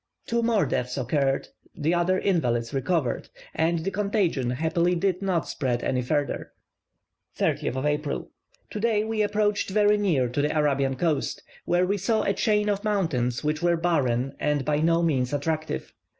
Two 0.25 0.41
more 0.41 0.65
deaths 0.65 0.97
occurred, 0.97 1.49
the 1.75 1.93
other 1.93 2.17
invalids 2.17 2.73
recovered, 2.73 3.29
and 3.53 3.85
the 3.85 3.91
contagion 3.91 4.49
happily 4.49 4.95
did 4.95 5.21
not 5.21 5.47
spread 5.47 5.83
any 5.83 6.01
further. 6.01 6.53
30th 7.37 7.85
April. 7.85 8.31
Today 8.71 9.03
we 9.03 9.21
approached 9.21 9.69
very 9.69 9.97
near 9.97 10.27
to 10.27 10.41
the 10.41 10.57
Arabian 10.57 10.95
coast, 10.95 11.43
where 11.65 11.85
we 11.85 11.99
saw 11.99 12.23
a 12.23 12.33
chain 12.33 12.67
of 12.67 12.83
mountains 12.83 13.43
which 13.43 13.61
were 13.61 13.77
barren 13.77 14.33
and 14.39 14.65
by 14.65 14.77
no 14.77 15.03
means 15.03 15.33
attractive. 15.33 15.93